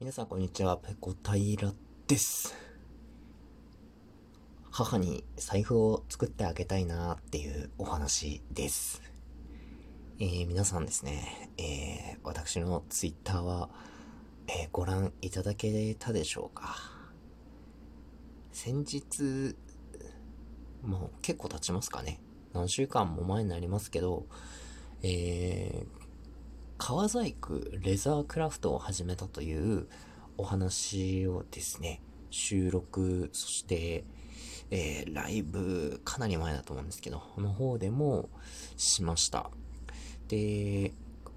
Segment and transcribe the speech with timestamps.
[0.00, 1.72] 皆さんこんにちは、ペコ平
[2.06, 2.54] です。
[4.70, 9.02] 母に財布を作ってあげたいなっていうお話です。
[10.20, 13.70] えー、皆さんですね、えー、私のツイッターは、
[14.46, 16.76] えー、ご覧いただけたでしょうか
[18.52, 19.56] 先日、
[20.84, 22.20] もう結構経ちますかね。
[22.52, 24.26] 何週間も前になりますけど、
[25.02, 25.97] えー、
[26.78, 29.88] 革細工レザークラフトを始めたという
[30.36, 32.00] お話をですね、
[32.30, 34.04] 収録、そして、
[34.70, 38.30] えー、ライブ、かなり前だと思うんですけど、の方でも
[38.76, 39.50] しました。
[40.28, 40.94] で、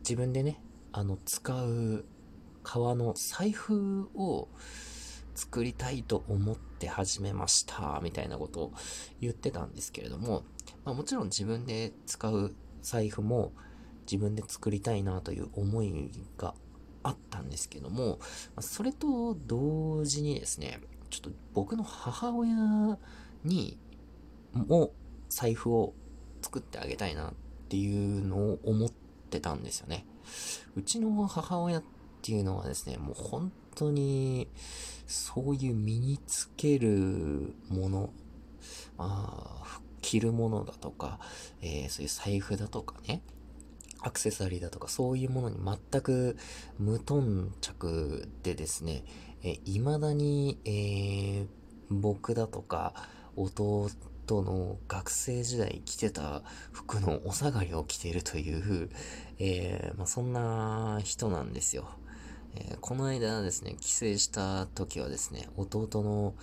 [0.00, 0.60] 自分でね、
[0.92, 2.04] あの、使う
[2.62, 4.48] 革の財布を
[5.34, 8.72] 作りたいと思って始めました、みたいなことを
[9.20, 10.44] 言ってたんですけれども、
[10.84, 13.52] まあ、もちろん自分で使う財布も、
[14.12, 16.54] 自分で作りたいなという思いが
[17.02, 18.18] あったんですけども、
[18.60, 22.98] それと同時にですね、ちょっと僕の母親
[23.42, 23.78] に
[24.52, 24.92] も
[25.30, 25.94] 財布を
[26.42, 27.32] 作ってあげたいなっ
[27.70, 28.90] ていうのを思っ
[29.30, 30.04] てたんですよね。
[30.76, 31.82] うちの母親っ
[32.20, 34.46] ていうのはですね、もう本当に
[35.06, 38.10] そういう身につけるもの、
[38.98, 41.18] まあ、着るものだとか、
[41.62, 43.22] えー、そういう財布だとかね、
[44.02, 46.36] アクセサリーだとかそういうものに全く
[46.78, 49.04] 無頓着でですね、
[49.42, 51.46] え未だに、えー、
[51.90, 52.94] 僕だとか
[53.36, 53.90] 弟
[54.28, 58.90] の学生時代着てた服のお下がりを着ているという、
[59.38, 61.88] えー、まあ、そんな人なんですよ。
[62.54, 66.34] えー、この間ですね、帰省した時はですね、弟の、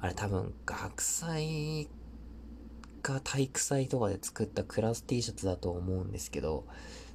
[0.00, 1.88] あれ多分学祭
[3.00, 6.64] か体育祭とかで作ったクラス T シャツだと思うんですけど、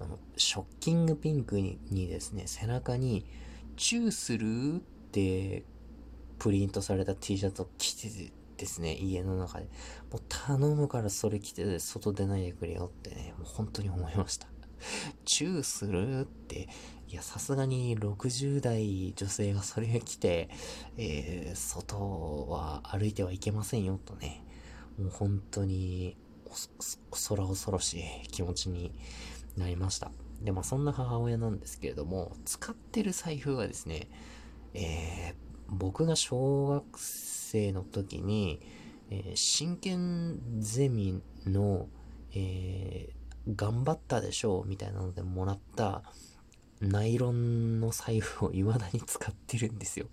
[0.00, 3.24] あの、ショッキングピンクににですね、背中に、
[3.76, 4.78] チューするっ
[5.12, 5.64] て
[6.38, 9.64] プリントされた T シャツを着てですね、家の中で。
[10.10, 14.48] もう頼むからそれ着て外出ないでくれよってね、もう本当に思いました。
[15.24, 16.68] チューするって、
[17.08, 20.50] いや、さすがに60代女性がそれを着て、
[20.96, 24.44] えー、外は歩いてはいけませんよとね、
[24.98, 26.16] もう本当に、
[27.28, 28.92] 空恐ろしい気持ちに
[29.56, 30.10] なりました。
[30.42, 34.08] で、まあそんな母親なんですけれども、使ってる財布はですね、
[34.74, 38.60] えー、僕が小学生の時に、
[39.10, 41.88] えー、真剣ゼミの、
[42.34, 46.02] えー、頑張ったでしょうみたいなのでもらった
[46.80, 50.06] ナイロンの財布を未だに使ってるんですよ。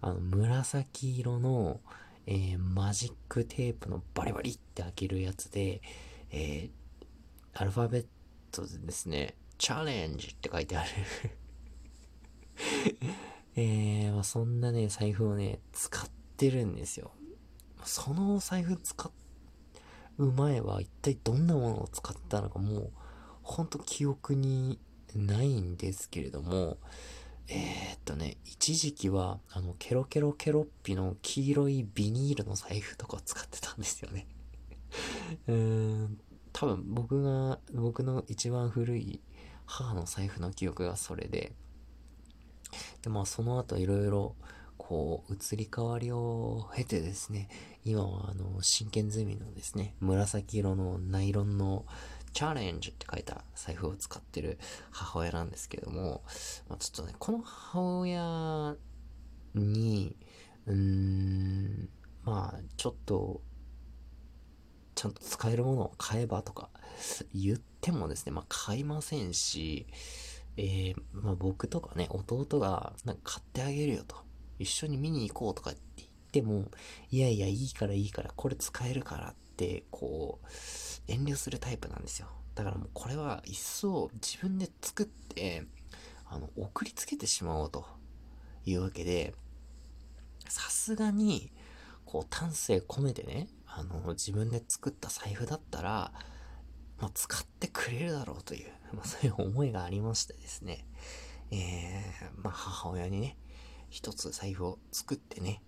[0.00, 1.80] あの、紫色の、
[2.32, 5.82] えー、マジックテープのバリバリって開けるやつで、
[6.30, 8.06] えー、アルファベッ
[8.52, 10.90] トでですね、チャレンジって書いてある
[13.56, 17.10] えー、まあ、そんなね、財布をね、使ってるんですよ。
[17.84, 19.10] その財布使
[20.18, 22.90] う前は一体どんなものを使ったのかもう、
[23.42, 24.78] ほんと記憶に
[25.16, 26.78] ないんですけれども、
[27.48, 34.26] えー、っとね、一時期は、あの、ケロケロケロッピの黄色いビニールの財布とかを使ってたんですよね。
[35.48, 36.20] うーん、
[36.52, 39.20] 多分僕が、僕の一番古い
[39.66, 41.52] 母の財布の記憶がそれで、
[43.02, 44.36] で、まあその後いろいろ、
[44.76, 47.48] こう、移り変わりを経てですね、
[47.84, 51.84] 今はあの、真剣ゼミのですね、紫色のナイロンの
[52.32, 54.58] チャレンジって書いた財布を使ってる
[54.90, 56.22] 母親なんですけども、
[56.68, 58.76] まあ、ちょっとね、この母親
[59.54, 60.16] に、
[60.66, 61.88] うーん、
[62.24, 63.40] まあ、ちょっと、
[64.94, 66.68] ちゃんと使えるものを買えばとか
[67.34, 69.86] 言ってもですね、まあ買いませんし、
[70.56, 74.16] えー、まあ僕とかね、弟がなんか買ってあげるよと、
[74.58, 76.70] 一緒に見に行こうとかって言っても、
[77.10, 79.49] いやいや、いいからいいから、これ使えるからって、
[79.90, 80.46] こう、
[81.06, 82.28] 遠慮するタイプなんですよ。
[82.54, 85.64] だからもうこれは一層自分で作って、
[86.26, 87.84] あの、送りつけてしまおうと
[88.64, 89.34] いうわけで、
[90.48, 91.52] さすがに、
[92.04, 96.12] こう、丹精込めてね、あの、自分で作った財布だったら、
[96.98, 100.86] まあ、使ってくれるだろうという、まあ、そういう思いがありましてですね、
[101.50, 103.36] えー、まあ、母親にね、
[103.88, 105.62] 一つ財布を作ってね、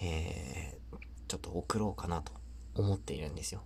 [0.00, 0.96] えー、
[1.28, 2.32] ちょっと送ろうかなと
[2.80, 3.62] 思っているんですよ。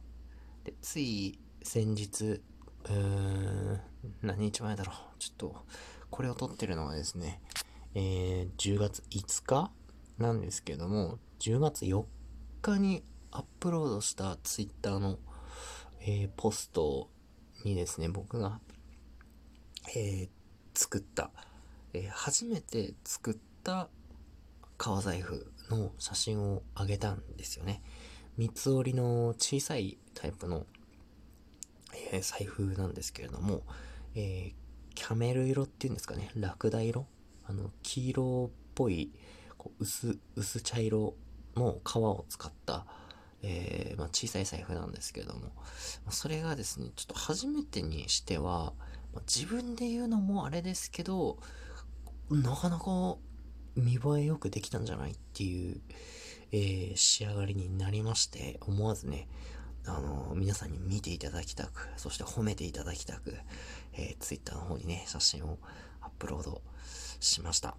[0.65, 3.81] で、つい先日、うーん、
[4.23, 4.97] 何日前だろう。
[5.19, 5.57] ちょっと、
[6.11, 7.41] これを撮ってるのはですね、
[7.95, 9.71] えー、10月5日
[10.19, 12.05] なんですけども、10月4
[12.63, 15.19] 日にアップロードしたツイッターの、
[16.01, 17.09] えー、ポスト
[17.65, 18.61] にですね、僕が、
[19.97, 20.29] えー、
[20.75, 21.31] 作った、
[21.93, 23.89] えー、初めて作った
[24.77, 27.83] 革財布の写真をあげたんですよね。
[28.37, 30.67] 三つ折りの小さいタイプの、
[32.13, 33.63] えー、財布なんですけれども、
[34.15, 37.07] えー、キャメル色っていうんですかね、ラクダ色。
[37.47, 39.13] あの、黄色っぽい、
[39.59, 41.15] こう薄、薄茶色
[41.57, 42.87] の革を使った、
[43.43, 45.53] えー、まあ、小さい財布なんですけれども、
[46.11, 48.73] それがですね、ちょっと初めてにしては、
[49.13, 51.39] まあ、自分で言うのもあれですけど、
[52.31, 53.17] なかなか
[53.77, 55.81] 見栄えよくできたんじゃないっていう、
[56.57, 59.27] えー、仕上がりになりまして、思わずね、
[59.87, 63.35] あのー、皆さんに見ていただきたく、そして褒めていただきたく、
[63.95, 65.59] えー、Twitter の方にね、写真を
[66.01, 66.63] アップロード
[67.19, 67.75] しました。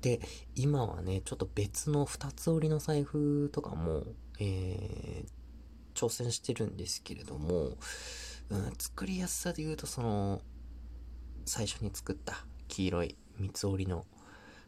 [0.00, 0.20] で、
[0.54, 4.04] 今はね、ちょっと別の二つ折りの財布とかも、
[4.38, 5.28] えー、
[6.00, 7.76] 挑戦してるんですけれども、
[8.50, 10.40] うん、作りやすさで言うと、その、
[11.46, 14.06] 最初に作った黄色い三つ折りの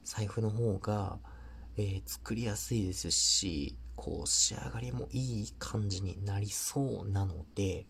[0.02, 1.20] 財布の方が、
[1.78, 7.86] えー、作りやすいですし、こう仕上がりもいい感じになりそうなので、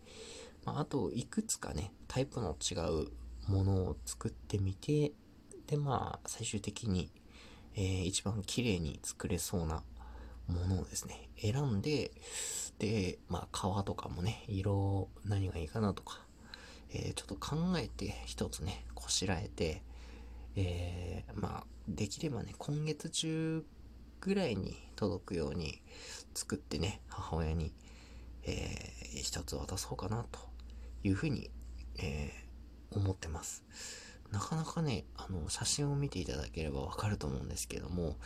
[0.65, 2.75] まあ、あといくつかね、タイプの違
[3.05, 3.09] う
[3.49, 5.13] ものを作ってみて、
[5.67, 7.11] でまあ最終的に、
[7.75, 9.83] えー、一番綺麗に作れそうな
[10.49, 12.11] ものをですね、選んで、
[12.79, 16.21] で、まあ革とかもね、色何がいいかなとか、
[16.91, 19.83] えー、ちょっと考えて一つね、こしらえて、
[20.57, 23.65] えー、まあ、できればね、今月中
[24.27, 25.81] ぐらいに届くように
[26.35, 27.73] 作ってね、母親に、
[28.43, 30.41] えー、一つ渡そうかなと
[31.05, 31.49] いうふうに、
[31.99, 33.63] えー、思ってます。
[34.33, 38.17] なかなかね、あの、写真を見ていただければわかると思うんですけども、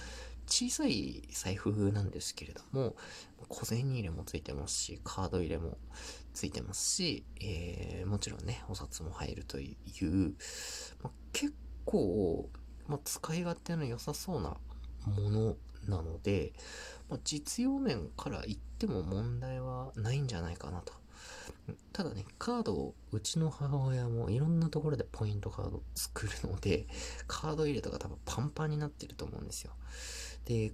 [0.47, 2.97] 小さい財布なんですけれども、
[3.49, 5.76] 小銭入れもついてますし、カード入れも
[6.32, 10.35] ついてますし、えー、もちろんね、お札も入るという、
[11.02, 11.52] ま結
[11.85, 12.49] 構、
[12.88, 14.56] まあ、使い勝手の良さそうな
[15.05, 15.56] もの
[15.88, 16.53] なので、
[17.09, 20.93] まあ、実用面から言っても問題はないんじゃないかなと。
[21.93, 26.87] ただね、カードを、うちの母親もいろんなところでポイントカード作るので、
[27.27, 29.73] カード入れとか多分パンパンになってると思うんですよ。
[30.47, 30.73] で、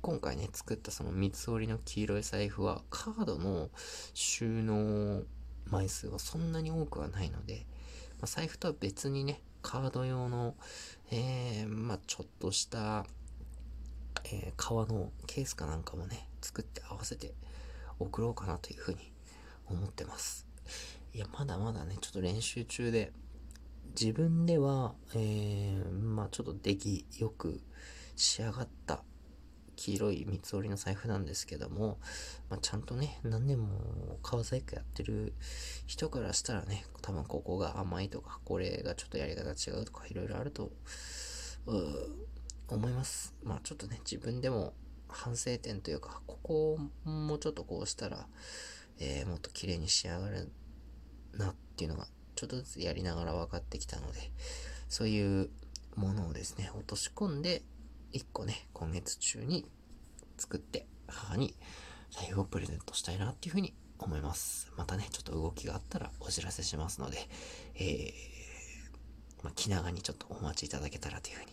[0.00, 3.70] 今回ね、作ったその三つ折りの黄色い財布は、カードの
[4.14, 5.22] 収納
[5.66, 7.66] 枚数はそんなに多くはないので、
[8.20, 10.54] まあ、財布とは別にね、カード用の、
[11.10, 13.06] えー、まあ、ちょっとした、
[14.24, 17.34] えー、革のケースかなんかもね、作って合わせて
[17.98, 19.12] 送ろうかなというふうに
[19.66, 20.46] 思ってます。
[21.12, 23.12] いや、まだまだね、ちょっと練習中で、
[23.98, 27.60] 自分では、えー、まあちょっと出来よく
[28.14, 29.02] 仕上がった
[29.80, 31.98] 黄色い三つ折りの財布なんですけども、
[32.50, 35.32] まあ、ちゃんとね、何年も革細工やってる
[35.86, 40.70] 人からしたらね、多分ここが甘いとか、これがちょっとやり方違うとか、いろいろあると、
[42.74, 43.34] 思います。
[43.42, 44.74] まあちょっとね、自分でも
[45.08, 46.72] 反省点というか、ここ
[47.04, 48.26] をもうちょっとこうしたら、
[48.98, 50.50] えー、もっと綺麗に仕上がる
[51.34, 52.06] なっていうのが、
[52.36, 54.18] ちょっとずつやりながら分かってきたので、
[54.88, 55.50] そういう
[55.96, 57.62] ものをですね、落とし込んで、
[58.12, 59.66] 1個ね、今月中に
[60.36, 61.54] 作って母に
[62.10, 64.72] 財布をプレゼントしたいなっていうふうに思います。
[64.76, 67.18] またね、ちょっと動きがあったらお知らせしますので、
[67.74, 71.52] えー、まあ、気長にちょっとお待ちいただけたらというふうに